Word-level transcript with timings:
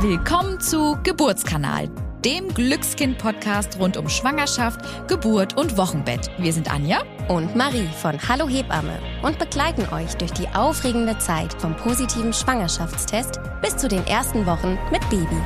Willkommen 0.00 0.60
zu 0.60 0.98
Geburtskanal, 1.04 1.88
dem 2.22 2.52
Glückskind-Podcast 2.52 3.78
rund 3.78 3.96
um 3.96 4.10
Schwangerschaft, 4.10 5.08
Geburt 5.08 5.56
und 5.56 5.78
Wochenbett. 5.78 6.30
Wir 6.36 6.52
sind 6.52 6.70
Anja 6.70 7.02
und 7.28 7.56
Marie 7.56 7.88
von 8.02 8.20
Hallo 8.28 8.46
Hebamme 8.46 9.00
und 9.22 9.38
begleiten 9.38 9.90
euch 9.94 10.14
durch 10.16 10.32
die 10.32 10.48
aufregende 10.48 11.16
Zeit 11.16 11.54
vom 11.54 11.74
positiven 11.76 12.34
Schwangerschaftstest 12.34 13.40
bis 13.62 13.78
zu 13.78 13.88
den 13.88 14.06
ersten 14.06 14.44
Wochen 14.44 14.76
mit 14.92 15.00
Baby. 15.08 15.40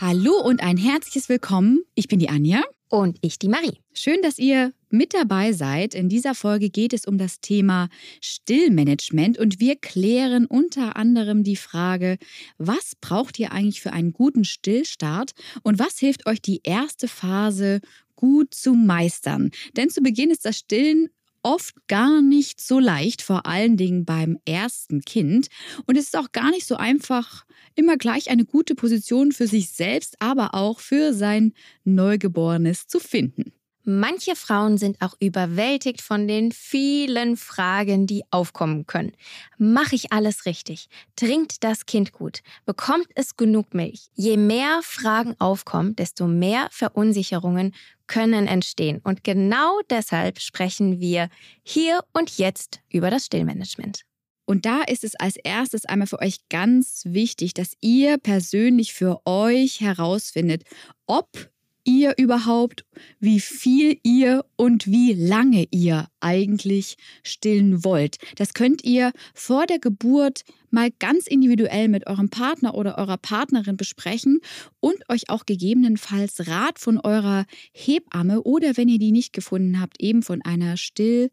Hallo 0.00 0.34
und 0.40 0.62
ein 0.62 0.76
herzliches 0.76 1.28
Willkommen. 1.28 1.80
Ich 1.96 2.06
bin 2.06 2.20
die 2.20 2.28
Anja. 2.28 2.62
Und 2.88 3.18
ich 3.22 3.38
die 3.40 3.48
Marie. 3.48 3.80
Schön, 3.92 4.20
dass 4.22 4.38
ihr 4.38 4.72
mit 4.92 5.14
dabei 5.14 5.52
seid. 5.52 5.94
In 5.94 6.08
dieser 6.08 6.34
Folge 6.34 6.70
geht 6.70 6.92
es 6.92 7.06
um 7.06 7.18
das 7.18 7.40
Thema 7.40 7.88
Stillmanagement 8.20 9.38
und 9.38 9.60
wir 9.60 9.76
klären 9.76 10.46
unter 10.46 10.96
anderem 10.96 11.42
die 11.42 11.56
Frage, 11.56 12.18
was 12.58 12.94
braucht 13.00 13.38
ihr 13.38 13.52
eigentlich 13.52 13.80
für 13.80 13.92
einen 13.92 14.12
guten 14.12 14.44
Stillstart 14.44 15.32
und 15.62 15.78
was 15.78 15.98
hilft 15.98 16.26
euch 16.26 16.42
die 16.42 16.60
erste 16.62 17.08
Phase 17.08 17.80
gut 18.16 18.54
zu 18.54 18.74
meistern? 18.74 19.50
Denn 19.76 19.90
zu 19.90 20.02
Beginn 20.02 20.30
ist 20.30 20.44
das 20.44 20.58
Stillen 20.58 21.08
oft 21.42 21.74
gar 21.88 22.22
nicht 22.22 22.60
so 22.60 22.78
leicht, 22.78 23.22
vor 23.22 23.46
allen 23.46 23.76
Dingen 23.76 24.04
beim 24.04 24.38
ersten 24.44 25.00
Kind. 25.00 25.48
Und 25.86 25.96
es 25.96 26.04
ist 26.04 26.16
auch 26.16 26.32
gar 26.32 26.50
nicht 26.50 26.66
so 26.66 26.76
einfach, 26.76 27.44
immer 27.74 27.96
gleich 27.96 28.30
eine 28.30 28.44
gute 28.44 28.74
Position 28.74 29.32
für 29.32 29.46
sich 29.46 29.70
selbst, 29.70 30.16
aber 30.20 30.54
auch 30.54 30.80
für 30.80 31.12
sein 31.12 31.52
Neugeborenes 31.84 32.86
zu 32.86 33.00
finden. 33.00 33.52
Manche 33.84 34.36
Frauen 34.36 34.78
sind 34.78 35.02
auch 35.02 35.14
überwältigt 35.18 36.02
von 36.02 36.28
den 36.28 36.52
vielen 36.52 37.36
Fragen, 37.36 38.06
die 38.06 38.22
aufkommen 38.30 38.86
können. 38.86 39.12
Mache 39.58 39.96
ich 39.96 40.12
alles 40.12 40.46
richtig? 40.46 40.88
Trinkt 41.16 41.64
das 41.64 41.84
Kind 41.84 42.12
gut? 42.12 42.42
Bekommt 42.64 43.08
es 43.16 43.36
genug 43.36 43.74
Milch? 43.74 44.08
Je 44.14 44.36
mehr 44.36 44.80
Fragen 44.84 45.34
aufkommen, 45.40 45.96
desto 45.96 46.28
mehr 46.28 46.68
Verunsicherungen 46.70 47.74
können 48.06 48.46
entstehen. 48.46 49.00
Und 49.02 49.24
genau 49.24 49.80
deshalb 49.90 50.40
sprechen 50.40 51.00
wir 51.00 51.28
hier 51.64 52.04
und 52.12 52.38
jetzt 52.38 52.80
über 52.88 53.10
das 53.10 53.26
Stillmanagement. 53.26 54.02
Und 54.44 54.64
da 54.64 54.82
ist 54.82 55.02
es 55.02 55.16
als 55.16 55.36
erstes 55.36 55.86
einmal 55.86 56.06
für 56.06 56.20
euch 56.20 56.38
ganz 56.50 57.02
wichtig, 57.04 57.54
dass 57.54 57.72
ihr 57.80 58.18
persönlich 58.18 58.92
für 58.92 59.22
euch 59.24 59.80
herausfindet, 59.80 60.64
ob 61.06 61.50
ihr 61.84 62.14
überhaupt, 62.16 62.84
wie 63.18 63.40
viel 63.40 63.98
ihr 64.02 64.44
und 64.56 64.86
wie 64.86 65.12
lange 65.12 65.66
ihr 65.70 66.08
eigentlich 66.20 66.96
stillen 67.22 67.84
wollt. 67.84 68.18
Das 68.36 68.54
könnt 68.54 68.84
ihr 68.84 69.12
vor 69.34 69.66
der 69.66 69.78
Geburt 69.78 70.42
mal 70.70 70.90
ganz 70.98 71.26
individuell 71.26 71.88
mit 71.88 72.06
eurem 72.06 72.30
Partner 72.30 72.74
oder 72.74 72.98
eurer 72.98 73.18
Partnerin 73.18 73.76
besprechen 73.76 74.40
und 74.80 75.08
euch 75.08 75.28
auch 75.28 75.44
gegebenenfalls 75.44 76.46
Rat 76.46 76.78
von 76.78 76.98
eurer 76.98 77.44
Hebamme 77.72 78.42
oder 78.42 78.76
wenn 78.76 78.88
ihr 78.88 78.98
die 78.98 79.12
nicht 79.12 79.32
gefunden 79.32 79.80
habt, 79.80 80.00
eben 80.00 80.22
von 80.22 80.42
einer 80.42 80.76
Still- 80.76 81.30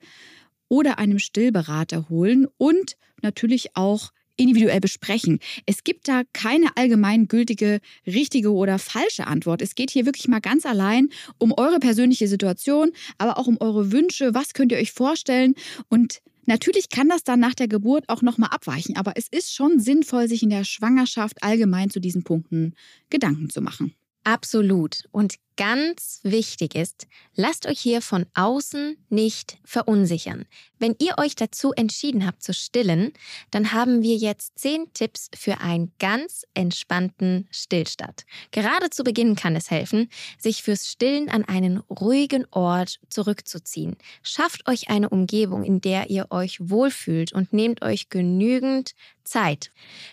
oder 0.68 1.00
einem 1.00 1.20
Stillberater 1.20 2.10
holen 2.10 2.48
und 2.58 2.96
natürlich 3.22 3.76
auch 3.76 4.12
individuell 4.40 4.80
besprechen. 4.80 5.40
Es 5.66 5.84
gibt 5.84 6.08
da 6.08 6.24
keine 6.34 6.68
allgemeingültige 6.76 7.80
richtige 8.08 8.52
oder 8.52 8.80
falsche 8.80 9.28
Antwort. 9.28 9.62
Es 9.62 9.76
geht 9.76 9.92
hier 9.92 10.06
wirklich 10.06 10.28
mal 10.28 10.42
ganz 10.42 10.66
allein 10.66 11.10
um 11.38 11.54
eure 11.56 11.80
persönliche 11.80 12.28
Situation, 12.28 12.92
aber 13.18 13.38
auch 13.38 13.48
um 13.48 13.58
eure 13.60 13.92
Wünsche. 13.92 14.34
Was 14.34 14.54
könnt 14.54 14.72
ihr 14.72 14.78
euch 14.78 14.92
vorstellen? 14.92 15.56
Und 15.90 16.22
Natürlich 16.46 16.90
kann 16.90 17.10
das 17.10 17.24
dann 17.24 17.40
nach 17.40 17.54
der 17.54 17.68
Geburt 17.68 18.06
auch 18.10 18.24
nochmal 18.24 18.50
abweichen, 18.52 18.98
aber 18.98 19.14
es 19.18 19.28
ist 19.28 19.54
schon 19.54 19.80
sinnvoll, 19.80 20.28
sich 20.28 20.42
in 20.42 20.50
der 20.50 20.64
Schwangerschaft 20.64 21.44
allgemein 21.44 21.92
zu 21.92 22.00
diesen 22.00 22.24
Punkten 22.24 22.74
Gedanken 23.12 23.52
zu 23.52 23.62
machen. 23.62 23.94
Absolut. 24.24 25.04
Und 25.12 25.36
ganz 25.60 26.22
wichtig 26.24 26.74
ist, 26.74 27.06
lasst 27.36 27.68
euch 27.68 27.82
hier 27.82 28.02
von 28.02 28.26
außen 28.34 28.96
nicht 29.10 29.58
verunsichern. 29.66 30.46
Wenn 30.78 30.96
ihr 31.00 31.18
euch 31.18 31.36
dazu 31.36 31.74
entschieden 31.74 32.26
habt 32.26 32.42
zu 32.42 32.54
stillen, 32.54 33.12
dann 33.52 33.74
haben 33.74 34.02
wir 34.02 34.16
jetzt 34.16 34.58
zehn 34.58 34.86
Tipps 34.94 35.30
für 35.36 35.60
einen 35.60 35.92
ganz 36.00 36.46
entspannten 36.54 37.50
Stillstart. 37.52 38.24
Gerade 38.52 38.90
zu 38.90 39.04
Beginn 39.04 39.36
kann 39.36 39.58
es 39.58 39.70
helfen, 39.70 40.10
sich 40.38 40.64
fürs 40.64 40.88
Stillen 40.88 41.28
an 41.28 41.44
einen 41.44 41.80
ruhigen 41.80 42.46
Ort 42.52 43.02
zurückzuziehen. 43.10 43.98
Schafft 44.24 44.66
euch 44.70 44.90
eine 44.90 45.10
Umgebung, 45.10 45.66
in 45.66 45.82
der 45.82 46.10
ihr 46.10 46.28
euch 46.30 46.58
wohlfühlt 46.62 47.34
und 47.34 47.52
nehmt 47.52 47.82
euch 47.82 48.08
genügend 48.08 48.94
Zeit. 49.26 49.72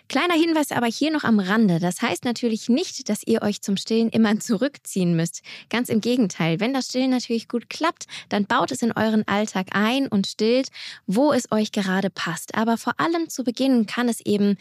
Kleiner 0.08 0.34
Hinweis 0.34 0.72
aber 0.72 0.86
hier 0.86 1.12
noch 1.12 1.24
am 1.24 1.38
Rande. 1.38 1.78
Das 1.78 2.02
heißt 2.02 2.24
natürlich 2.24 2.68
nicht, 2.68 3.08
dass 3.08 3.22
ihr 3.24 3.42
euch 3.42 3.62
zum 3.62 3.76
Stillen 3.76 4.10
immer 4.10 4.38
zurückziehen 4.40 5.14
müsst 5.14 5.35
müsst. 5.36 5.42
Ganz 5.70 5.88
im 5.88 6.00
Gegenteil, 6.00 6.60
wenn 6.60 6.74
das 6.74 6.86
Stillen 6.86 7.10
natürlich 7.10 7.48
gut 7.48 7.68
klappt, 7.68 8.06
dann 8.28 8.46
baut 8.46 8.70
es 8.70 8.82
in 8.82 8.92
euren 8.92 9.26
Alltag 9.26 9.68
ein 9.72 10.08
und 10.08 10.26
stillt, 10.26 10.68
wo 11.06 11.32
es 11.32 11.50
euch 11.52 11.72
gerade 11.72 12.10
passt. 12.10 12.54
Aber 12.54 12.76
vor 12.76 12.94
allem 12.98 13.28
zu 13.28 13.44
Beginn 13.44 13.86
kann 13.86 14.08
es 14.08 14.20
eben 14.20 14.56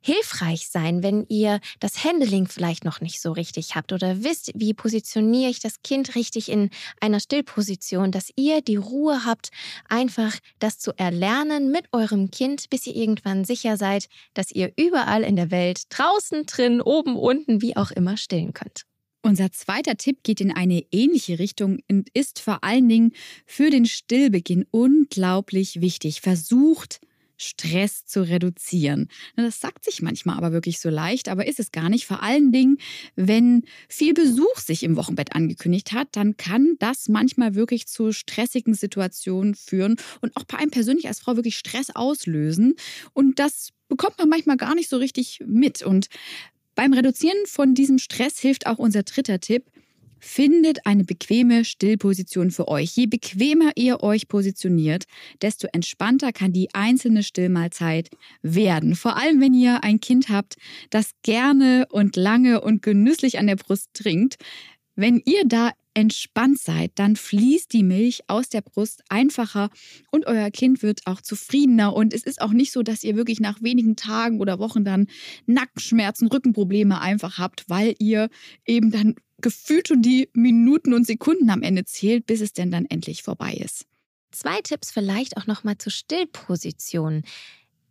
hilfreich 0.00 0.68
sein, 0.68 1.02
wenn 1.02 1.24
ihr 1.28 1.60
das 1.80 2.04
Handling 2.04 2.46
vielleicht 2.46 2.84
noch 2.84 3.00
nicht 3.00 3.20
so 3.20 3.32
richtig 3.32 3.74
habt 3.74 3.92
oder 3.92 4.22
wisst, 4.22 4.52
wie 4.54 4.74
positioniere 4.74 5.50
ich 5.50 5.60
das 5.60 5.82
Kind 5.82 6.14
richtig 6.14 6.50
in 6.50 6.70
einer 7.00 7.20
Stillposition, 7.20 8.12
dass 8.12 8.30
ihr 8.36 8.60
die 8.60 8.76
Ruhe 8.76 9.24
habt, 9.24 9.50
einfach 9.88 10.34
das 10.58 10.78
zu 10.78 10.92
erlernen 10.98 11.70
mit 11.70 11.86
eurem 11.92 12.30
Kind, 12.30 12.68
bis 12.68 12.86
ihr 12.86 12.94
irgendwann 12.94 13.44
sicher 13.44 13.76
seid, 13.76 14.08
dass 14.34 14.50
ihr 14.50 14.72
überall 14.76 15.22
in 15.22 15.36
der 15.36 15.50
Welt, 15.50 15.84
draußen, 15.88 16.44
drin, 16.44 16.82
oben, 16.82 17.16
unten, 17.16 17.62
wie 17.62 17.76
auch 17.76 17.90
immer 17.90 18.18
stillen 18.18 18.52
könnt. 18.52 18.84
Unser 19.24 19.50
zweiter 19.52 19.96
Tipp 19.96 20.18
geht 20.22 20.42
in 20.42 20.52
eine 20.52 20.84
ähnliche 20.92 21.38
Richtung 21.38 21.78
und 21.90 22.10
ist 22.12 22.40
vor 22.40 22.62
allen 22.62 22.86
Dingen 22.90 23.12
für 23.46 23.70
den 23.70 23.86
Stillbeginn 23.86 24.66
unglaublich 24.70 25.80
wichtig. 25.80 26.20
Versucht, 26.20 27.00
Stress 27.38 28.04
zu 28.04 28.20
reduzieren. 28.20 29.08
Das 29.34 29.62
sagt 29.62 29.86
sich 29.86 30.02
manchmal 30.02 30.36
aber 30.36 30.52
wirklich 30.52 30.78
so 30.78 30.90
leicht, 30.90 31.30
aber 31.30 31.46
ist 31.46 31.58
es 31.58 31.72
gar 31.72 31.88
nicht. 31.88 32.04
Vor 32.04 32.22
allen 32.22 32.52
Dingen, 32.52 32.76
wenn 33.16 33.62
viel 33.88 34.12
Besuch 34.12 34.58
sich 34.58 34.82
im 34.82 34.94
Wochenbett 34.94 35.34
angekündigt 35.34 35.92
hat, 35.92 36.08
dann 36.12 36.36
kann 36.36 36.74
das 36.78 37.08
manchmal 37.08 37.54
wirklich 37.54 37.86
zu 37.86 38.12
stressigen 38.12 38.74
Situationen 38.74 39.54
führen 39.54 39.96
und 40.20 40.36
auch 40.36 40.44
bei 40.44 40.58
einem 40.58 40.70
persönlich 40.70 41.08
als 41.08 41.20
Frau 41.20 41.34
wirklich 41.36 41.56
Stress 41.56 41.88
auslösen. 41.88 42.74
Und 43.14 43.38
das 43.38 43.70
bekommt 43.88 44.18
man 44.18 44.28
manchmal 44.28 44.58
gar 44.58 44.74
nicht 44.74 44.90
so 44.90 44.98
richtig 44.98 45.40
mit. 45.46 45.82
Und 45.82 46.08
beim 46.74 46.92
Reduzieren 46.92 47.38
von 47.46 47.74
diesem 47.74 47.98
Stress 47.98 48.38
hilft 48.38 48.66
auch 48.66 48.78
unser 48.78 49.02
dritter 49.02 49.40
Tipp. 49.40 49.64
Findet 50.20 50.86
eine 50.86 51.04
bequeme 51.04 51.66
Stillposition 51.66 52.50
für 52.50 52.68
euch. 52.68 52.96
Je 52.96 53.06
bequemer 53.06 53.72
ihr 53.76 54.02
euch 54.02 54.26
positioniert, 54.26 55.04
desto 55.42 55.68
entspannter 55.72 56.32
kann 56.32 56.52
die 56.52 56.74
einzelne 56.74 57.22
Stillmahlzeit 57.22 58.08
werden. 58.40 58.96
Vor 58.96 59.18
allem, 59.18 59.42
wenn 59.42 59.52
ihr 59.52 59.84
ein 59.84 60.00
Kind 60.00 60.30
habt, 60.30 60.56
das 60.88 61.10
gerne 61.22 61.86
und 61.90 62.16
lange 62.16 62.62
und 62.62 62.80
genüsslich 62.80 63.38
an 63.38 63.46
der 63.46 63.56
Brust 63.56 63.90
trinkt. 63.92 64.36
Wenn 64.96 65.20
ihr 65.26 65.42
da 65.44 65.72
entspannt 65.94 66.58
seid, 66.58 66.92
dann 66.96 67.16
fließt 67.16 67.72
die 67.72 67.82
Milch 67.82 68.24
aus 68.28 68.48
der 68.48 68.60
Brust 68.60 69.02
einfacher 69.08 69.70
und 70.10 70.26
euer 70.26 70.50
Kind 70.50 70.82
wird 70.82 71.02
auch 71.06 71.20
zufriedener. 71.20 71.94
Und 71.94 72.12
es 72.12 72.24
ist 72.24 72.40
auch 72.40 72.52
nicht 72.52 72.72
so, 72.72 72.82
dass 72.82 73.04
ihr 73.04 73.16
wirklich 73.16 73.40
nach 73.40 73.62
wenigen 73.62 73.96
Tagen 73.96 74.40
oder 74.40 74.58
Wochen 74.58 74.84
dann 74.84 75.06
Nackenschmerzen, 75.46 76.28
Rückenprobleme 76.28 77.00
einfach 77.00 77.38
habt, 77.38 77.64
weil 77.68 77.94
ihr 77.98 78.28
eben 78.66 78.90
dann 78.90 79.14
gefühlt 79.40 79.88
schon 79.88 80.02
die 80.02 80.28
Minuten 80.32 80.94
und 80.94 81.06
Sekunden 81.06 81.50
am 81.50 81.62
Ende 81.62 81.84
zählt, 81.84 82.26
bis 82.26 82.40
es 82.40 82.52
denn 82.52 82.70
dann 82.70 82.86
endlich 82.86 83.22
vorbei 83.22 83.54
ist. 83.54 83.86
Zwei 84.32 84.60
Tipps 84.62 84.90
vielleicht 84.90 85.36
auch 85.36 85.46
nochmal 85.46 85.78
zur 85.78 85.92
Stillposition. 85.92 87.22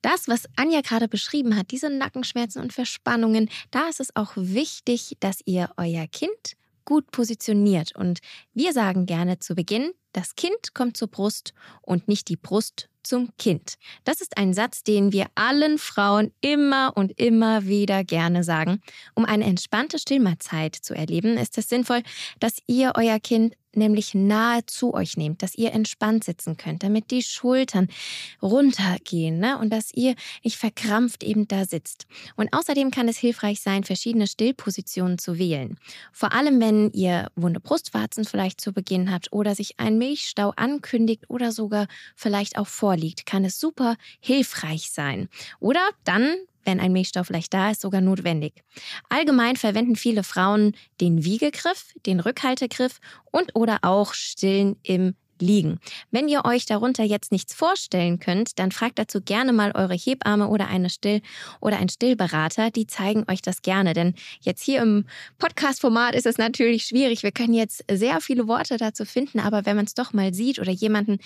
Das, 0.01 0.27
was 0.27 0.49
Anja 0.57 0.81
gerade 0.81 1.07
beschrieben 1.07 1.55
hat, 1.55 1.71
diese 1.71 1.89
Nackenschmerzen 1.89 2.61
und 2.61 2.73
Verspannungen, 2.73 3.49
da 3.71 3.87
ist 3.87 4.01
es 4.01 4.13
auch 4.15 4.33
wichtig, 4.35 5.15
dass 5.21 5.39
ihr 5.45 5.69
euer 5.77 6.07
Kind 6.07 6.57
gut 6.85 7.11
positioniert. 7.11 7.95
Und 7.95 8.19
wir 8.53 8.73
sagen 8.73 9.05
gerne 9.05 9.39
zu 9.39 9.55
Beginn, 9.55 9.91
das 10.13 10.35
Kind 10.35 10.73
kommt 10.73 10.97
zur 10.97 11.07
Brust 11.07 11.53
und 11.81 12.07
nicht 12.07 12.29
die 12.29 12.35
Brust 12.35 12.89
zum 13.03 13.29
Kind. 13.37 13.75
Das 14.05 14.21
ist 14.21 14.37
ein 14.37 14.53
Satz, 14.53 14.83
den 14.83 15.11
wir 15.11 15.27
allen 15.35 15.77
Frauen 15.77 16.31
immer 16.41 16.93
und 16.95 17.19
immer 17.19 17.65
wieder 17.65 18.03
gerne 18.03 18.43
sagen. 18.43 18.81
Um 19.13 19.25
eine 19.25 19.43
entspannte 19.43 19.99
Stillmahlzeit 19.99 20.75
zu 20.75 20.93
erleben, 20.93 21.37
ist 21.37 21.57
es 21.57 21.67
sinnvoll, 21.67 22.01
dass 22.39 22.59
ihr 22.67 22.93
euer 22.95 23.19
Kind 23.19 23.55
nämlich 23.75 24.13
nahe 24.13 24.65
zu 24.65 24.93
euch 24.93 25.17
nehmt, 25.17 25.41
dass 25.41 25.55
ihr 25.55 25.73
entspannt 25.73 26.23
sitzen 26.23 26.57
könnt, 26.57 26.83
damit 26.83 27.11
die 27.11 27.23
Schultern 27.23 27.87
runtergehen 28.41 29.39
ne? 29.39 29.57
und 29.57 29.69
dass 29.71 29.93
ihr 29.93 30.15
nicht 30.43 30.57
verkrampft 30.57 31.23
eben 31.23 31.47
da 31.47 31.65
sitzt. 31.65 32.05
Und 32.35 32.53
außerdem 32.53 32.91
kann 32.91 33.07
es 33.07 33.17
hilfreich 33.17 33.61
sein, 33.61 33.83
verschiedene 33.83 34.27
Stillpositionen 34.27 35.17
zu 35.17 35.37
wählen. 35.37 35.77
Vor 36.11 36.33
allem, 36.33 36.59
wenn 36.59 36.91
ihr 36.91 37.29
wunde 37.35 37.59
Brustwarzen 37.59 38.25
vielleicht 38.25 38.61
zu 38.61 38.73
Beginn 38.73 39.11
habt 39.11 39.31
oder 39.31 39.55
sich 39.55 39.79
ein 39.79 39.97
Milchstau 39.97 40.53
ankündigt 40.55 41.29
oder 41.29 41.51
sogar 41.51 41.87
vielleicht 42.15 42.57
auch 42.57 42.67
vorliegt, 42.67 43.25
kann 43.25 43.45
es 43.45 43.59
super 43.59 43.95
hilfreich 44.19 44.91
sein. 44.91 45.29
Oder 45.59 45.81
dann, 46.03 46.35
wenn 46.65 46.79
ein 46.79 46.93
Milchstau 46.93 47.23
vielleicht 47.23 47.53
da 47.53 47.71
ist, 47.71 47.81
sogar 47.81 48.01
notwendig. 48.01 48.63
Allgemein 49.09 49.55
verwenden 49.55 49.95
viele 49.95 50.23
Frauen 50.23 50.75
den 51.01 51.23
Wiegegriff, 51.23 51.93
den 52.05 52.19
Rückhaltegriff 52.19 52.99
und 53.31 53.55
oder 53.55 53.79
auch 53.81 54.13
Stillen 54.13 54.77
im 54.83 55.15
Liegen. 55.43 55.79
Wenn 56.11 56.27
ihr 56.27 56.45
euch 56.45 56.65
darunter 56.65 57.03
jetzt 57.03 57.31
nichts 57.31 57.53
vorstellen 57.53 58.19
könnt, 58.19 58.59
dann 58.59 58.71
fragt 58.71 58.97
dazu 58.99 59.21
gerne 59.21 59.53
mal 59.53 59.71
eure 59.73 59.93
Hebamme 59.93 60.47
oder 60.47 60.67
eine 60.67 60.89
Still- 60.89 61.21
oder 61.59 61.77
ein 61.77 61.89
Stillberater. 61.89 62.71
Die 62.71 62.87
zeigen 62.87 63.25
euch 63.29 63.41
das 63.41 63.61
gerne. 63.61 63.93
Denn 63.93 64.15
jetzt 64.41 64.63
hier 64.63 64.81
im 64.81 65.05
Podcast-Format 65.39 66.15
ist 66.15 66.25
es 66.25 66.37
natürlich 66.37 66.85
schwierig. 66.85 67.23
Wir 67.23 67.31
können 67.31 67.53
jetzt 67.53 67.83
sehr 67.91 68.21
viele 68.21 68.47
Worte 68.47 68.77
dazu 68.77 69.05
finden, 69.05 69.39
aber 69.39 69.65
wenn 69.65 69.75
man 69.75 69.85
es 69.85 69.93
doch 69.93 70.13
mal 70.13 70.33
sieht 70.33 70.59
oder 70.59 70.71
jemanden 70.71 71.19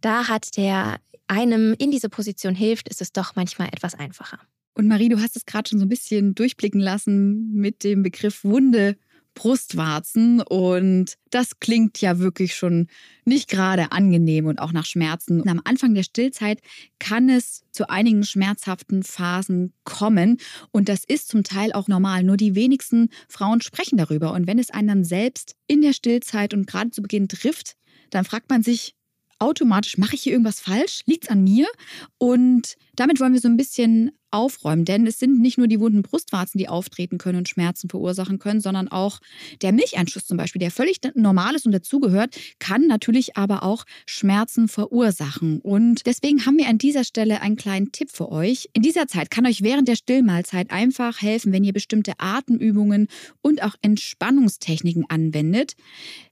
da 0.00 0.28
hat, 0.28 0.56
der 0.56 0.98
einem 1.28 1.74
in 1.78 1.90
diese 1.90 2.08
Position 2.08 2.54
hilft, 2.54 2.88
ist 2.88 3.00
es 3.00 3.12
doch 3.12 3.36
manchmal 3.36 3.68
etwas 3.68 3.94
einfacher. 3.94 4.38
Und 4.74 4.88
Marie, 4.88 5.08
du 5.08 5.20
hast 5.20 5.36
es 5.36 5.44
gerade 5.44 5.68
schon 5.68 5.78
so 5.78 5.84
ein 5.84 5.90
bisschen 5.90 6.34
durchblicken 6.34 6.80
lassen 6.80 7.52
mit 7.52 7.84
dem 7.84 8.02
Begriff 8.02 8.44
Wunde. 8.44 8.96
Brustwarzen 9.34 10.40
und 10.42 11.16
das 11.30 11.58
klingt 11.58 12.00
ja 12.00 12.18
wirklich 12.18 12.54
schon 12.54 12.88
nicht 13.24 13.48
gerade 13.48 13.92
angenehm 13.92 14.46
und 14.46 14.58
auch 14.58 14.72
nach 14.72 14.84
Schmerzen. 14.84 15.40
Und 15.40 15.48
am 15.48 15.60
Anfang 15.64 15.94
der 15.94 16.02
Stillzeit 16.02 16.60
kann 16.98 17.28
es 17.28 17.64
zu 17.70 17.88
einigen 17.88 18.24
schmerzhaften 18.24 19.02
Phasen 19.02 19.72
kommen 19.84 20.38
und 20.70 20.88
das 20.88 21.04
ist 21.04 21.28
zum 21.28 21.44
Teil 21.44 21.72
auch 21.72 21.88
normal. 21.88 22.24
Nur 22.24 22.36
die 22.36 22.54
wenigsten 22.54 23.08
Frauen 23.28 23.60
sprechen 23.62 23.96
darüber 23.96 24.32
und 24.32 24.46
wenn 24.46 24.58
es 24.58 24.70
einen 24.70 24.88
dann 24.88 25.04
selbst 25.04 25.56
in 25.66 25.80
der 25.80 25.92
Stillzeit 25.92 26.52
und 26.52 26.66
gerade 26.66 26.90
zu 26.90 27.02
Beginn 27.02 27.28
trifft, 27.28 27.76
dann 28.10 28.24
fragt 28.24 28.50
man 28.50 28.62
sich, 28.62 28.94
automatisch, 29.42 29.98
mache 29.98 30.14
ich 30.14 30.22
hier 30.22 30.32
irgendwas 30.32 30.60
falsch? 30.60 31.02
Liegt 31.06 31.24
es 31.24 31.30
an 31.30 31.42
mir? 31.42 31.66
Und 32.18 32.76
damit 32.94 33.20
wollen 33.20 33.32
wir 33.32 33.40
so 33.40 33.48
ein 33.48 33.56
bisschen 33.56 34.12
aufräumen, 34.32 34.84
denn 34.84 35.06
es 35.06 35.18
sind 35.18 35.40
nicht 35.40 35.58
nur 35.58 35.68
die 35.68 35.78
wunden 35.78 36.02
Brustwarzen, 36.02 36.58
die 36.58 36.68
auftreten 36.68 37.18
können 37.18 37.38
und 37.38 37.48
Schmerzen 37.48 37.88
verursachen 37.88 38.38
können, 38.38 38.60
sondern 38.60 38.88
auch 38.88 39.20
der 39.60 39.72
Milcheinschuss 39.72 40.24
zum 40.24 40.38
Beispiel, 40.38 40.60
der 40.60 40.70
völlig 40.70 41.00
normal 41.14 41.54
ist 41.54 41.66
und 41.66 41.72
dazugehört, 41.72 42.36
kann 42.58 42.86
natürlich 42.86 43.36
aber 43.36 43.62
auch 43.62 43.84
Schmerzen 44.06 44.68
verursachen. 44.68 45.60
Und 45.60 46.06
deswegen 46.06 46.46
haben 46.46 46.56
wir 46.56 46.68
an 46.68 46.78
dieser 46.78 47.04
Stelle 47.04 47.42
einen 47.42 47.56
kleinen 47.56 47.92
Tipp 47.92 48.10
für 48.10 48.32
euch. 48.32 48.70
In 48.72 48.82
dieser 48.82 49.06
Zeit 49.06 49.30
kann 49.30 49.46
euch 49.46 49.62
während 49.62 49.86
der 49.86 49.96
Stillmahlzeit 49.96 50.70
einfach 50.70 51.20
helfen, 51.20 51.52
wenn 51.52 51.64
ihr 51.64 51.74
bestimmte 51.74 52.14
Atemübungen 52.18 53.08
und 53.42 53.62
auch 53.62 53.74
Entspannungstechniken 53.82 55.04
anwendet, 55.08 55.74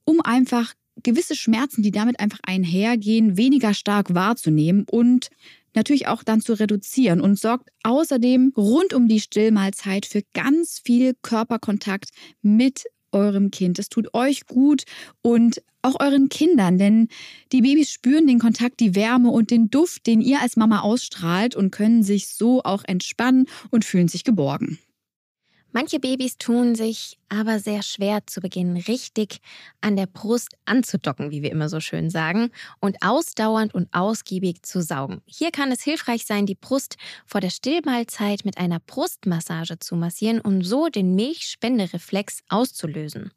um 0.05 0.21
einfach 0.23 0.73
gewisse 1.03 1.35
Schmerzen, 1.35 1.83
die 1.83 1.91
damit 1.91 2.21
einfach 2.21 2.41
einhergehen, 2.43 3.37
weniger 3.37 3.75
stark 3.75 4.15
wahrzunehmen 4.15 4.85
und 4.91 5.29
natürlich 5.75 6.09
auch 6.09 6.23
dann 6.23 6.41
zu 6.41 6.55
reduzieren 6.55 7.21
und 7.21 7.39
sorgt 7.39 7.71
außerdem 7.83 8.53
rund 8.57 8.93
um 8.93 9.09
die 9.09 9.21
Stillmahlzeit 9.21 10.07
für 10.07 10.23
ganz 10.35 10.81
viel 10.85 11.15
Körperkontakt 11.23 12.11
mit 12.43 12.85
eurem 13.13 13.51
Kind. 13.51 13.79
Es 13.79 13.89
tut 13.89 14.15
euch 14.15 14.47
gut 14.47 14.85
und 15.23 15.63
auch 15.83 15.99
euren 15.99 16.29
Kindern, 16.29 16.79
denn 16.79 17.09
die 17.53 17.63
Babys 17.63 17.91
spüren 17.91 18.27
den 18.27 18.39
Kontakt, 18.39 18.81
die 18.81 18.95
Wärme 18.95 19.31
und 19.31 19.51
den 19.51 19.71
Duft, 19.71 20.07
den 20.07 20.21
ihr 20.21 20.41
als 20.41 20.57
Mama 20.57 20.81
ausstrahlt 20.81 21.57
und 21.57 21.71
können 21.71 22.03
sich 22.03 22.29
so 22.29 22.63
auch 22.63 22.85
entspannen 22.87 23.47
und 23.71 23.85
fühlen 23.85 24.09
sich 24.09 24.25
geborgen. 24.25 24.79
Manche 25.73 26.01
Babys 26.01 26.37
tun 26.37 26.75
sich 26.75 27.19
aber 27.29 27.61
sehr 27.61 27.83
schwer 27.83 28.27
zu 28.27 28.41
Beginn 28.41 28.77
richtig 28.77 29.39
an 29.81 29.95
der 29.95 30.07
Brust 30.07 30.57
anzudocken, 30.65 31.31
wie 31.31 31.43
wir 31.43 31.53
immer 31.53 31.69
so 31.69 31.79
schön 31.79 32.11
sagen, 32.11 32.51
und 32.81 32.97
ausdauernd 33.03 33.73
und 33.73 33.89
ausgiebig 33.93 34.63
zu 34.63 34.83
saugen. 34.83 35.23
Hier 35.27 35.53
kann 35.53 35.71
es 35.71 35.83
hilfreich 35.83 36.27
sein, 36.27 36.45
die 36.45 36.57
Brust 36.57 36.97
vor 37.25 37.41
der 37.41 37.51
Stillmahlzeit 37.51 38.45
mit 38.45 38.59
einer 38.59 38.81
Brustmassage 38.81 39.79
zu 39.79 39.95
massieren, 39.95 40.41
um 40.41 40.63
so 40.63 40.89
den 40.89 41.15
Milchspendereflex 41.15 42.41
auszulösen. 42.49 43.31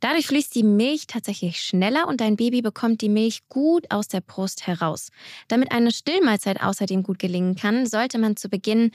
Dadurch 0.00 0.26
fließt 0.26 0.54
die 0.56 0.64
Milch 0.64 1.06
tatsächlich 1.06 1.60
schneller 1.60 2.08
und 2.08 2.20
dein 2.20 2.36
Baby 2.36 2.60
bekommt 2.60 3.02
die 3.02 3.08
Milch 3.08 3.48
gut 3.48 3.90
aus 3.90 4.08
der 4.08 4.20
Brust 4.20 4.66
heraus. 4.66 5.10
Damit 5.46 5.70
eine 5.70 5.92
Stillmahlzeit 5.92 6.60
außerdem 6.60 7.04
gut 7.04 7.20
gelingen 7.20 7.54
kann, 7.54 7.86
sollte 7.86 8.18
man 8.18 8.36
zu 8.36 8.48
Beginn 8.48 8.90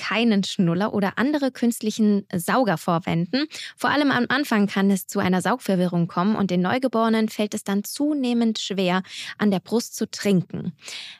keinen 0.00 0.42
Schnuller 0.44 0.94
oder 0.94 1.12
andere 1.16 1.52
künstlichen 1.52 2.26
Sauger 2.34 2.78
vorwenden. 2.78 3.46
Vor 3.76 3.90
allem 3.90 4.10
am 4.10 4.24
Anfang 4.30 4.66
kann 4.66 4.90
es 4.90 5.06
zu 5.06 5.18
einer 5.18 5.42
Saugverwirrung 5.42 6.08
kommen 6.08 6.36
und 6.36 6.50
den 6.50 6.62
Neugeborenen 6.62 7.28
fällt 7.28 7.52
es 7.52 7.64
dann 7.64 7.84
zunehmend 7.84 8.58
schwer, 8.58 9.02
an 9.36 9.50
der 9.50 9.60
Brust 9.60 9.94
zu 9.94 10.10
trinken. 10.10 10.72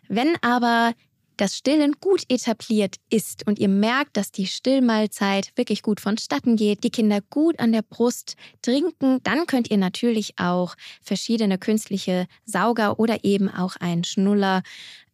Wenn 0.08 0.34
aber 0.40 0.94
das 1.36 1.56
Stillen 1.56 1.94
gut 2.00 2.24
etabliert 2.28 2.96
ist 3.08 3.46
und 3.46 3.58
ihr 3.58 3.68
merkt, 3.68 4.16
dass 4.16 4.30
die 4.30 4.46
Stillmahlzeit 4.46 5.52
wirklich 5.56 5.82
gut 5.82 6.00
vonstatten 6.00 6.56
geht, 6.56 6.84
die 6.84 6.90
Kinder 6.90 7.20
gut 7.30 7.58
an 7.58 7.72
der 7.72 7.82
Brust 7.82 8.36
trinken, 8.60 9.22
dann 9.22 9.46
könnt 9.46 9.70
ihr 9.70 9.78
natürlich 9.78 10.38
auch 10.38 10.74
verschiedene 11.02 11.56
künstliche 11.58 12.26
Sauger 12.44 12.98
oder 12.98 13.24
eben 13.24 13.48
auch 13.48 13.76
einen 13.76 14.04
Schnuller 14.04 14.62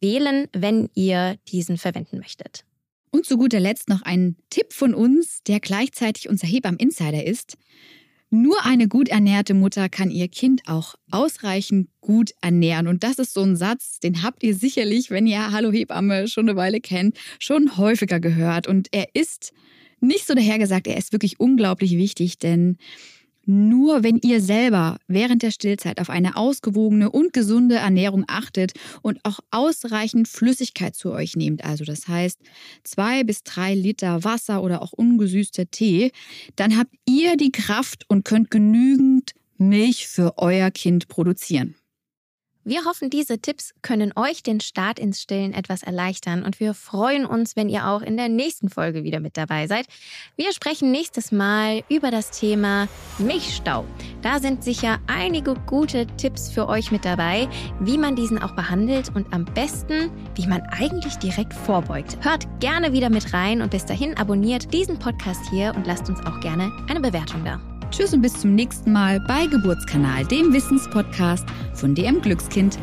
wählen, 0.01 0.47
wenn 0.53 0.89
ihr 0.95 1.37
diesen 1.47 1.77
verwenden 1.77 2.19
möchtet. 2.19 2.66
Und 3.11 3.25
zu 3.25 3.37
guter 3.37 3.59
Letzt 3.59 3.89
noch 3.89 4.01
ein 4.01 4.35
Tipp 4.49 4.73
von 4.73 4.93
uns, 4.93 5.41
der 5.47 5.59
gleichzeitig 5.59 6.29
unser 6.29 6.47
Hebammen-Insider 6.47 7.25
ist. 7.25 7.57
Nur 8.29 8.65
eine 8.65 8.89
gut 8.89 9.07
ernährte 9.07 9.53
Mutter 9.53 9.87
kann 9.87 10.11
ihr 10.11 10.27
Kind 10.27 10.63
auch 10.67 10.95
ausreichend 11.11 11.87
gut 12.01 12.31
ernähren. 12.41 12.87
Und 12.87 13.03
das 13.03 13.19
ist 13.19 13.33
so 13.33 13.41
ein 13.41 13.55
Satz, 13.55 13.99
den 14.01 14.21
habt 14.21 14.43
ihr 14.43 14.53
sicherlich, 14.53 15.09
wenn 15.09 15.27
ihr 15.27 15.51
Hallo 15.51 15.71
Hebamme 15.71 16.27
schon 16.27 16.49
eine 16.49 16.57
Weile 16.57 16.81
kennt, 16.81 17.17
schon 17.39 17.77
häufiger 17.77 18.19
gehört. 18.19 18.67
Und 18.67 18.89
er 18.91 19.07
ist 19.13 19.53
nicht 20.01 20.27
so 20.27 20.33
dahergesagt, 20.33 20.87
er 20.87 20.97
ist 20.97 21.13
wirklich 21.13 21.39
unglaublich 21.39 21.97
wichtig, 21.97 22.37
denn 22.37 22.77
nur 23.47 24.03
wenn 24.03 24.17
ihr 24.17 24.41
selber 24.41 24.97
während 25.07 25.41
der 25.41 25.51
Stillzeit 25.51 26.01
auf 26.01 26.09
eine 26.09 26.35
ausgewogene 26.35 27.09
und 27.09 27.31
gesunde 27.31 27.75
Ernährung 27.75 28.25
achtet 28.27 28.73
und 29.01 29.19
auch 29.23 29.39
ausreichend 29.51 30.27
Flüssigkeit 30.27 30.95
zu 30.95 31.11
euch 31.11 31.35
nehmt, 31.37 31.63
also 31.63 31.85
das 31.85 32.07
heißt 32.07 32.39
zwei 32.83 33.23
bis 33.23 33.43
drei 33.43 33.73
Liter 33.73 34.23
Wasser 34.25 34.61
oder 34.61 34.81
auch 34.81 34.91
ungesüßter 34.91 35.71
Tee, 35.71 36.11
dann 36.57 36.77
habt 36.77 36.93
ihr 37.05 37.37
die 37.37 37.51
Kraft 37.51 38.03
und 38.09 38.25
könnt 38.25 38.51
genügend 38.51 39.31
Milch 39.57 40.07
für 40.07 40.37
euer 40.37 40.69
Kind 40.69 41.07
produzieren. 41.07 41.76
Wir 42.67 42.83
hoffen, 42.83 43.09
diese 43.09 43.39
Tipps 43.39 43.73
können 43.81 44.11
euch 44.17 44.43
den 44.43 44.59
Start 44.59 44.99
ins 44.99 45.21
Stillen 45.21 45.53
etwas 45.53 45.83
erleichtern 45.83 46.43
und 46.43 46.59
wir 46.59 46.73
freuen 46.73 47.25
uns, 47.25 47.55
wenn 47.55 47.69
ihr 47.69 47.87
auch 47.87 48.01
in 48.01 48.17
der 48.17 48.27
nächsten 48.27 48.67
Folge 48.67 49.05
wieder 49.05 49.21
mit 49.21 49.37
dabei 49.37 49.67
seid. 49.67 49.85
Wir 50.35 50.51
sprechen 50.51 50.91
nächstes 50.91 51.31
Mal 51.31 51.85
über 51.87 52.11
das 52.11 52.29
Thema 52.29 52.89
Milchstau. 53.19 53.85
Da 54.21 54.39
sind 54.39 54.65
sicher 54.65 54.99
einige 55.07 55.53
gute 55.65 56.07
Tipps 56.17 56.49
für 56.49 56.67
euch 56.67 56.91
mit 56.91 57.05
dabei, 57.05 57.47
wie 57.79 57.97
man 57.97 58.17
diesen 58.17 58.37
auch 58.37 58.53
behandelt 58.53 59.15
und 59.15 59.33
am 59.33 59.45
besten, 59.45 60.11
wie 60.35 60.47
man 60.47 60.59
eigentlich 60.63 61.15
direkt 61.19 61.53
vorbeugt. 61.53 62.17
Hört 62.19 62.47
gerne 62.59 62.91
wieder 62.91 63.09
mit 63.09 63.31
rein 63.31 63.61
und 63.61 63.71
bis 63.71 63.85
dahin 63.85 64.17
abonniert 64.17 64.73
diesen 64.73 64.99
Podcast 64.99 65.39
hier 65.51 65.71
und 65.73 65.87
lasst 65.87 66.09
uns 66.09 66.19
auch 66.25 66.41
gerne 66.41 66.69
eine 66.89 66.99
Bewertung 66.99 67.45
da. 67.45 67.61
Tschüss 67.91 68.13
und 68.13 68.21
bis 68.21 68.33
zum 68.33 68.53
nächsten 68.53 68.91
Mal 68.91 69.19
bei 69.21 69.47
Geburtskanal, 69.47 70.25
dem 70.25 70.53
Wissenspodcast 70.53 71.45
von 71.73 71.95
DM 71.95 72.21
Glückskind. 72.21 72.77